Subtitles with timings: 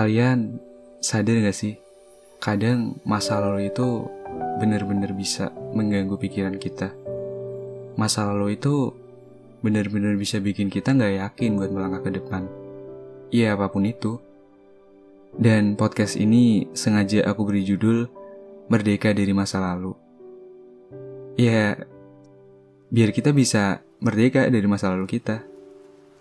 [0.00, 0.56] Kalian
[1.04, 1.76] sadar gak sih?
[2.40, 4.08] Kadang masa lalu itu
[4.56, 6.88] benar-benar bisa mengganggu pikiran kita.
[8.00, 8.96] Masa lalu itu
[9.60, 12.48] benar-benar bisa bikin kita nggak yakin buat melangkah ke depan.
[13.28, 14.16] Iya apa pun itu.
[15.36, 18.08] Dan podcast ini sengaja aku beri judul
[18.72, 19.92] Merdeka dari Masa Lalu.
[21.36, 21.76] Ya,
[22.88, 25.44] biar kita bisa merdeka dari masa lalu kita.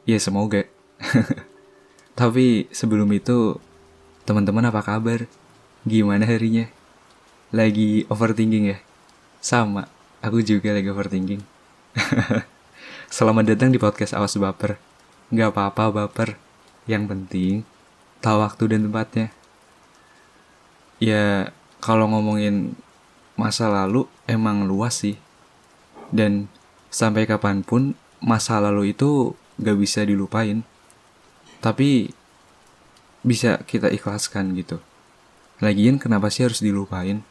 [0.04, 0.68] Ya semoga.
[2.20, 3.69] Tapi sebelum itu,
[4.30, 5.26] teman-teman apa kabar?
[5.90, 6.70] Gimana harinya?
[7.50, 8.78] Lagi overthinking ya?
[9.42, 9.90] Sama,
[10.22, 11.42] aku juga lagi overthinking.
[13.10, 14.78] Selamat datang di podcast Awas Baper.
[15.34, 16.38] Gak apa-apa baper.
[16.86, 17.54] Yang penting,
[18.22, 19.34] tahu waktu dan tempatnya.
[21.02, 21.50] Ya,
[21.82, 22.78] kalau ngomongin
[23.34, 25.18] masa lalu emang luas sih.
[26.14, 26.54] Dan
[26.94, 30.62] sampai kapan pun masa lalu itu gak bisa dilupain
[31.60, 32.16] tapi
[33.22, 34.80] bisa kita ikhlaskan gitu.
[35.60, 37.22] Lagian kenapa sih harus dilupain?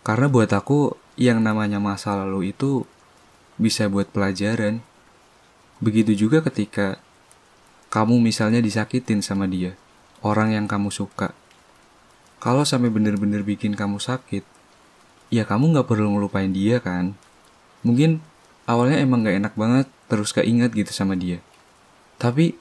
[0.00, 2.88] Karena buat aku yang namanya masa lalu itu
[3.60, 4.80] bisa buat pelajaran.
[5.82, 6.96] Begitu juga ketika
[7.92, 9.76] kamu misalnya disakitin sama dia,
[10.24, 11.36] orang yang kamu suka.
[12.40, 14.44] Kalau sampai bener-bener bikin kamu sakit,
[15.32, 17.16] ya kamu gak perlu ngelupain dia kan.
[17.84, 18.20] Mungkin
[18.68, 21.40] awalnya emang gak enak banget terus keinget gitu sama dia.
[22.16, 22.56] Tapi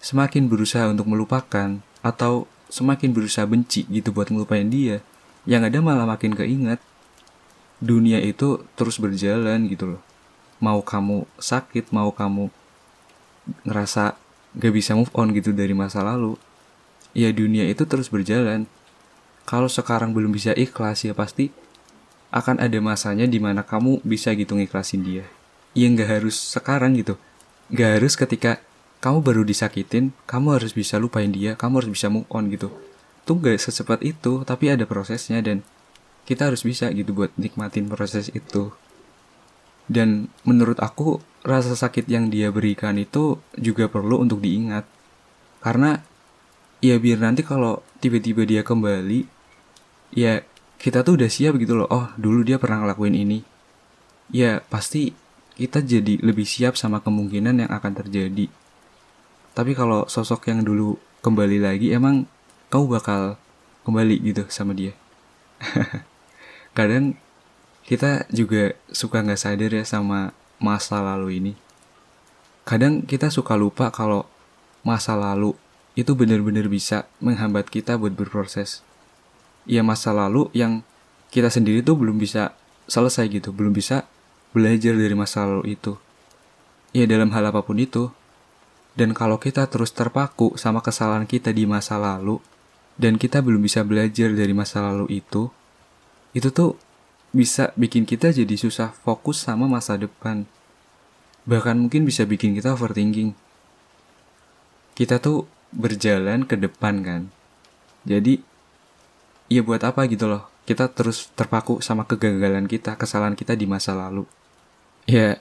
[0.00, 5.04] semakin berusaha untuk melupakan atau semakin berusaha benci gitu buat ngelupain dia,
[5.44, 6.80] yang ada malah makin keinget.
[7.80, 10.02] Dunia itu terus berjalan gitu loh.
[10.60, 12.52] Mau kamu sakit, mau kamu
[13.64, 14.16] ngerasa
[14.56, 16.36] gak bisa move on gitu dari masa lalu,
[17.16, 18.66] ya dunia itu terus berjalan.
[19.48, 21.50] Kalau sekarang belum bisa ikhlas ya pasti
[22.30, 25.26] akan ada masanya di mana kamu bisa gitu ngiklasin dia.
[25.74, 27.18] Ya nggak harus sekarang gitu.
[27.70, 28.62] Gak harus ketika
[29.00, 32.68] kamu baru disakitin, kamu harus bisa lupain dia, kamu harus bisa move on gitu.
[33.24, 35.64] Tuh gak secepat itu, tapi ada prosesnya dan
[36.28, 38.76] kita harus bisa gitu buat nikmatin proses itu.
[39.88, 44.84] Dan menurut aku, rasa sakit yang dia berikan itu juga perlu untuk diingat.
[45.64, 45.96] Karena
[46.84, 49.24] ya biar nanti kalau tiba-tiba dia kembali,
[50.12, 50.44] ya
[50.76, 51.88] kita tuh udah siap gitu loh.
[51.88, 53.40] Oh, dulu dia pernah ngelakuin ini.
[54.30, 55.16] Ya pasti
[55.56, 58.59] kita jadi lebih siap sama kemungkinan yang akan terjadi
[59.60, 62.24] tapi kalau sosok yang dulu kembali lagi emang
[62.72, 63.36] kamu bakal
[63.84, 64.96] kembali gitu sama dia?
[66.76, 67.20] Kadang
[67.84, 71.52] kita juga suka nggak sadar ya sama masa lalu ini.
[72.64, 74.24] Kadang kita suka lupa kalau
[74.80, 75.52] masa lalu
[75.92, 78.80] itu benar-benar bisa menghambat kita buat berproses.
[79.68, 80.88] Ya masa lalu yang
[81.28, 82.56] kita sendiri tuh belum bisa
[82.88, 84.08] selesai gitu belum bisa
[84.56, 86.00] belajar dari masa lalu itu.
[86.96, 88.08] Ya dalam hal apa pun itu
[88.98, 92.42] dan kalau kita terus terpaku sama kesalahan kita di masa lalu,
[92.98, 95.48] dan kita belum bisa belajar dari masa lalu itu,
[96.34, 96.74] itu tuh
[97.30, 100.44] bisa bikin kita jadi susah fokus sama masa depan.
[101.46, 103.32] Bahkan mungkin bisa bikin kita overthinking.
[104.98, 107.22] Kita tuh berjalan ke depan kan.
[108.04, 108.42] Jadi,
[109.48, 110.50] ya buat apa gitu loh.
[110.66, 114.28] Kita terus terpaku sama kegagalan kita, kesalahan kita di masa lalu.
[115.08, 115.40] Ya,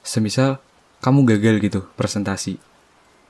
[0.00, 0.62] semisal
[1.04, 2.56] kamu gagal gitu presentasi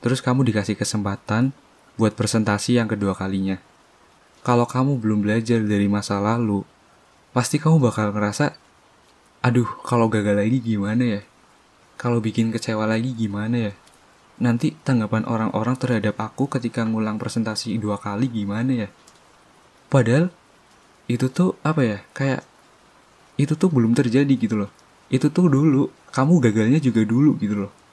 [0.03, 1.55] Terus kamu dikasih kesempatan
[1.95, 3.59] buat presentasi yang kedua kalinya.
[4.45, 6.61] Kalau kamu belum belajar dari masa lalu,
[7.33, 8.53] pasti kamu bakal ngerasa,
[9.41, 11.21] aduh kalau gagal lagi gimana ya?
[11.95, 13.73] Kalau bikin kecewa lagi gimana ya?
[14.37, 18.87] Nanti tanggapan orang-orang terhadap aku ketika ngulang presentasi dua kali gimana ya?
[19.87, 20.29] Padahal
[21.07, 21.97] itu tuh apa ya?
[22.11, 22.43] Kayak
[23.39, 24.71] itu tuh belum terjadi gitu loh.
[25.07, 27.84] Itu tuh dulu, kamu gagalnya juga dulu gitu loh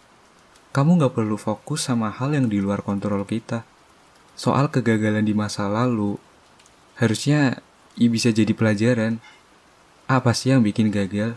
[0.73, 3.69] kamu gak perlu fokus sama hal yang di luar kontrol kita.
[4.33, 6.17] Soal kegagalan di masa lalu,
[6.97, 7.61] harusnya
[7.93, 9.21] ya bisa jadi pelajaran.
[10.09, 11.37] Apa sih yang bikin gagal?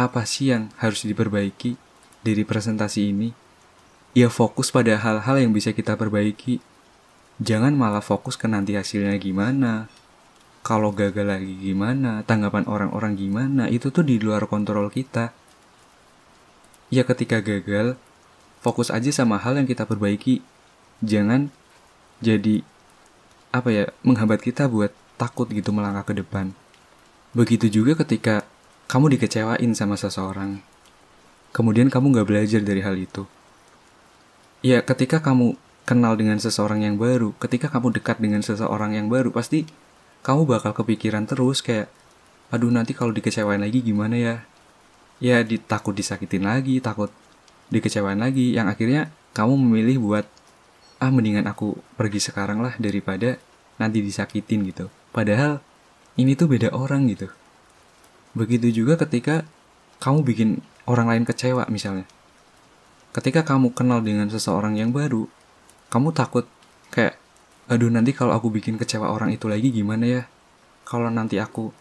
[0.00, 1.76] Apa sih yang harus diperbaiki
[2.24, 3.36] dari presentasi ini?
[4.16, 6.64] Ya fokus pada hal-hal yang bisa kita perbaiki.
[7.36, 9.92] Jangan malah fokus ke nanti hasilnya gimana.
[10.64, 15.36] Kalau gagal lagi gimana, tanggapan orang-orang gimana, itu tuh di luar kontrol kita.
[16.88, 18.00] Ya ketika gagal,
[18.66, 20.42] fokus aja sama hal yang kita perbaiki.
[20.98, 21.54] Jangan
[22.18, 22.66] jadi
[23.54, 26.50] apa ya menghambat kita buat takut gitu melangkah ke depan.
[27.30, 28.42] Begitu juga ketika
[28.90, 30.58] kamu dikecewain sama seseorang.
[31.54, 33.22] Kemudian kamu gak belajar dari hal itu.
[34.66, 35.54] Ya ketika kamu
[35.86, 39.70] kenal dengan seseorang yang baru, ketika kamu dekat dengan seseorang yang baru, pasti
[40.26, 41.86] kamu bakal kepikiran terus kayak,
[42.50, 44.34] aduh nanti kalau dikecewain lagi gimana ya?
[45.22, 47.14] Ya ditakut disakitin lagi, takut
[47.70, 50.26] dikecewain lagi yang akhirnya kamu memilih buat
[50.96, 53.36] ah mendingan aku pergi sekarang lah daripada
[53.76, 54.88] nanti disakitin gitu.
[55.12, 55.60] Padahal
[56.16, 57.28] ini tuh beda orang gitu.
[58.32, 59.44] Begitu juga ketika
[60.00, 60.48] kamu bikin
[60.88, 62.08] orang lain kecewa misalnya.
[63.12, 65.24] Ketika kamu kenal dengan seseorang yang baru,
[65.88, 66.44] kamu takut
[66.92, 67.16] kayak,
[67.68, 70.22] aduh nanti kalau aku bikin kecewa orang itu lagi gimana ya?
[70.84, 71.72] Kalau nanti aku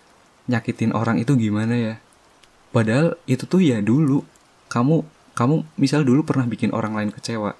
[0.47, 1.95] nyakitin orang itu gimana ya?
[2.71, 4.23] Padahal itu tuh ya dulu.
[4.71, 5.03] Kamu,
[5.35, 7.59] kamu misal dulu pernah bikin orang lain kecewa.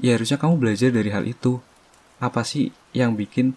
[0.00, 1.60] Ya harusnya kamu belajar dari hal itu.
[2.18, 3.54] Apa sih yang bikin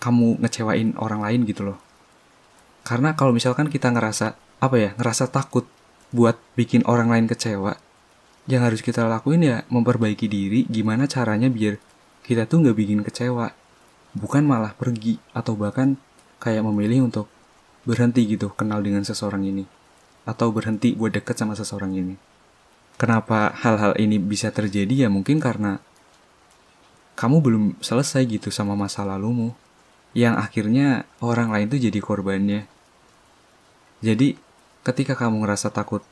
[0.00, 1.78] kamu ngecewain orang lain gitu loh?
[2.86, 5.68] Karena kalau misalkan kita ngerasa, apa ya, ngerasa takut
[6.14, 7.76] buat bikin orang lain kecewa,
[8.46, 11.82] yang harus kita lakuin ya memperbaiki diri gimana caranya biar
[12.22, 13.50] kita tuh nggak bikin kecewa
[14.14, 15.98] bukan malah pergi atau bahkan
[16.38, 17.26] kayak memilih untuk
[17.82, 19.66] berhenti gitu kenal dengan seseorang ini
[20.26, 22.14] atau berhenti buat deket sama seseorang ini
[22.96, 25.06] kenapa hal-hal ini bisa terjadi?
[25.06, 25.80] Ya mungkin karena
[27.16, 29.56] kamu belum selesai gitu sama masa lalumu
[30.12, 32.68] yang akhirnya orang lain tuh jadi korbannya.
[34.04, 34.36] Jadi
[34.84, 36.04] ketika kamu ngerasa takut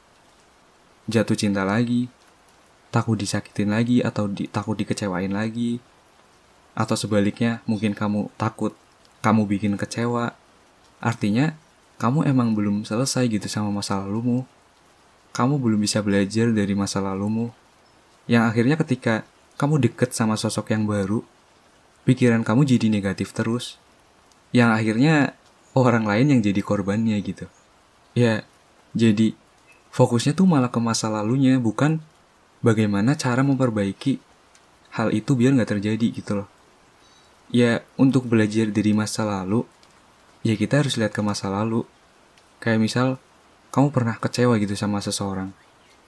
[1.04, 2.08] jatuh cinta lagi
[2.94, 5.82] takut disakitin lagi atau di, takut dikecewain lagi
[6.78, 8.70] atau sebaliknya mungkin kamu takut
[9.18, 10.34] kamu bikin kecewa
[11.02, 11.58] artinya
[11.98, 14.46] kamu emang belum selesai gitu sama masa lalumu
[15.34, 17.50] kamu belum bisa belajar dari masa lalumu
[18.30, 19.26] yang akhirnya ketika
[19.58, 21.26] kamu deket sama sosok yang baru
[22.06, 23.76] pikiran kamu jadi negatif terus
[24.54, 25.34] yang akhirnya
[25.74, 27.50] orang lain yang jadi korbannya gitu
[28.14, 28.46] ya
[28.94, 29.34] jadi
[29.90, 31.98] fokusnya tuh malah ke masa lalunya bukan
[32.64, 34.22] bagaimana cara memperbaiki
[34.94, 36.48] hal itu biar nggak terjadi gitu loh.
[37.50, 39.66] Ya untuk belajar dari masa lalu,
[40.40, 41.84] ya kita harus lihat ke masa lalu.
[42.62, 43.08] Kayak misal
[43.74, 45.50] kamu pernah kecewa gitu sama seseorang,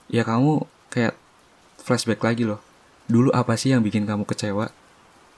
[0.07, 1.19] ya kamu kayak
[1.83, 2.63] flashback lagi loh.
[3.11, 4.71] Dulu apa sih yang bikin kamu kecewa?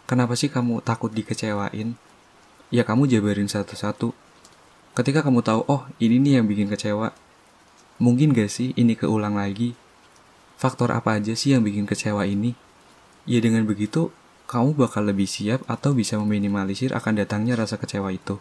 [0.06, 1.98] Kenapa sih kamu takut dikecewain?
[2.70, 4.14] Ya kamu jabarin satu-satu.
[4.94, 7.18] Ketika kamu tahu, oh ini nih yang bikin kecewa,
[7.98, 9.74] mungkin gak sih ini keulang lagi?
[10.60, 12.52] faktor apa aja sih yang bikin kecewa ini?
[13.24, 14.12] Ya dengan begitu,
[14.52, 18.36] kamu bakal lebih siap atau bisa meminimalisir akan datangnya rasa kecewa itu.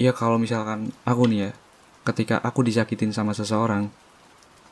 [0.00, 1.50] Ya kalau misalkan aku nih ya,
[2.04, 3.88] ketika aku disakitin sama seseorang,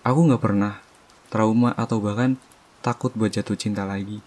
[0.05, 0.85] aku nggak pernah
[1.33, 2.37] trauma atau bahkan
[2.85, 4.21] takut buat jatuh cinta lagi.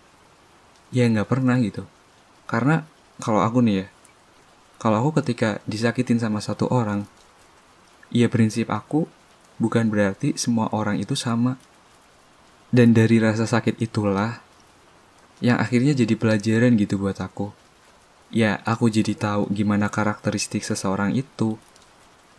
[0.89, 1.85] Ya nggak pernah gitu.
[2.49, 2.85] Karena
[3.21, 3.87] kalau aku nih ya,
[4.81, 7.07] kalau aku ketika disakitin sama satu orang,
[8.09, 9.07] ya prinsip aku
[9.61, 11.61] bukan berarti semua orang itu sama.
[12.75, 14.43] Dan dari rasa sakit itulah
[15.39, 17.55] yang akhirnya jadi pelajaran gitu buat aku.
[18.33, 21.55] Ya, aku jadi tahu gimana karakteristik seseorang itu.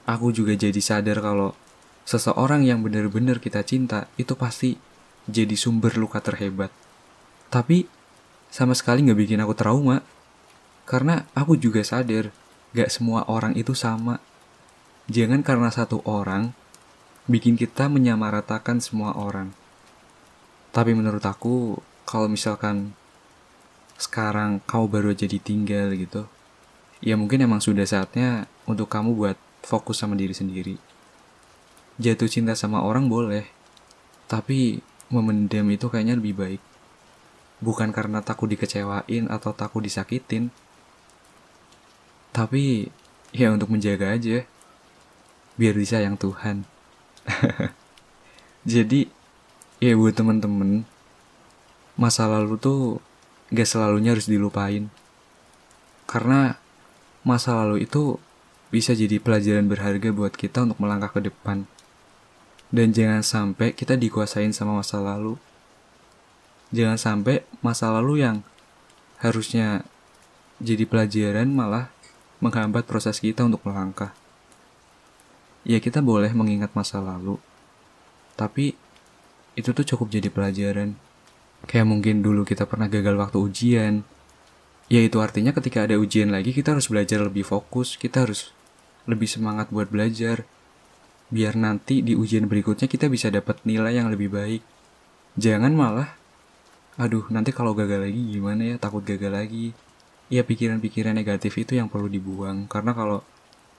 [0.06, 1.58] Aku juga jadi sadar kalau
[2.06, 4.78] seseorang yang benar-benar kita cinta itu pasti
[5.26, 6.70] jadi sumber luka terhebat.
[7.50, 7.90] Tapi
[8.50, 10.06] sama sekali nggak bikin aku trauma.
[10.86, 12.30] Karena aku juga sadar
[12.70, 14.22] gak semua orang itu sama.
[15.10, 16.54] Jangan karena satu orang
[17.26, 19.50] bikin kita menyamaratakan semua orang.
[20.70, 22.94] Tapi menurut aku, kalau misalkan
[23.98, 26.30] sekarang kau baru jadi tinggal gitu,
[27.02, 30.78] ya mungkin emang sudah saatnya untuk kamu buat fokus sama diri sendiri.
[31.98, 33.50] Jatuh cinta sama orang boleh,
[34.30, 34.78] tapi
[35.10, 36.62] memendam itu kayaknya lebih baik.
[37.58, 40.54] Bukan karena takut dikecewain atau takut disakitin,
[42.30, 42.92] tapi
[43.34, 44.46] ya untuk menjaga aja,
[45.58, 46.62] biar disayang Tuhan.
[48.70, 49.10] Jadi
[49.82, 50.86] ya buat temen-temen
[51.96, 53.00] masa lalu tuh
[53.50, 54.92] gak selalunya harus dilupain.
[56.04, 56.60] Karena
[57.24, 58.20] masa lalu itu
[58.70, 61.66] bisa jadi pelajaran berharga buat kita untuk melangkah ke depan.
[62.70, 65.38] Dan jangan sampai kita dikuasain sama masa lalu.
[66.74, 68.42] Jangan sampai masa lalu yang
[69.22, 69.86] harusnya
[70.58, 71.94] jadi pelajaran malah
[72.42, 74.12] menghambat proses kita untuk melangkah
[75.66, 77.42] ya kita boleh mengingat masa lalu,
[78.38, 78.78] tapi
[79.58, 80.94] itu tuh cukup jadi pelajaran.
[81.66, 84.06] Kayak mungkin dulu kita pernah gagal waktu ujian,
[84.86, 88.54] ya itu artinya ketika ada ujian lagi kita harus belajar lebih fokus, kita harus
[89.06, 90.42] lebih semangat buat belajar,
[91.30, 94.62] biar nanti di ujian berikutnya kita bisa dapat nilai yang lebih baik.
[95.38, 96.10] Jangan malah,
[96.98, 99.74] aduh nanti kalau gagal lagi gimana ya, takut gagal lagi.
[100.26, 103.22] Ya pikiran-pikiran negatif itu yang perlu dibuang, karena kalau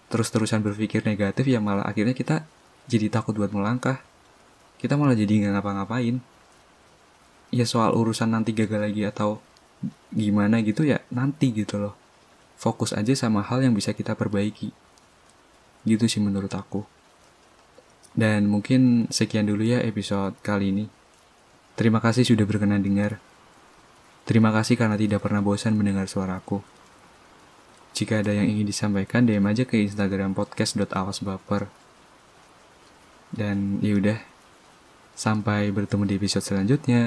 [0.07, 2.48] terus-terusan berpikir negatif ya malah akhirnya kita
[2.88, 4.00] jadi takut buat melangkah.
[4.79, 6.24] Kita malah jadi nggak ngapa-ngapain.
[7.51, 9.43] Ya soal urusan nanti gagal lagi atau
[10.12, 11.96] gimana gitu ya nanti gitu loh.
[12.55, 14.72] Fokus aja sama hal yang bisa kita perbaiki.
[15.88, 16.84] Gitu sih menurut aku.
[18.12, 20.86] Dan mungkin sekian dulu ya episode kali ini.
[21.79, 23.24] Terima kasih sudah berkenan dengar.
[24.27, 26.60] Terima kasih karena tidak pernah bosan mendengar suaraku.
[27.96, 31.72] Jika ada yang ingin disampaikan, DM aja ke Instagram podcast.awasbaper.
[33.32, 34.20] Dan yaudah,
[35.15, 37.01] sampai bertemu di episode selanjutnya.